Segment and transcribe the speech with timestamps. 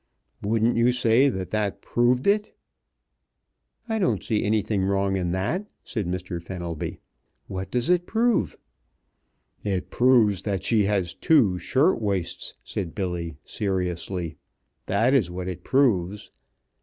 [0.41, 2.57] "Wouldn't you say that that proved it?"
[3.87, 6.41] "I don't see anything wrong in that," said Mr.
[6.41, 6.99] Fenelby.
[7.45, 8.57] "What does it prove?"
[9.63, 14.37] "It proves that she has two shirt waists," said Billy, seriously,
[14.87, 16.31] "that is what it proves.